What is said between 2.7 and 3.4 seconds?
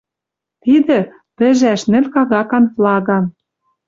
флаган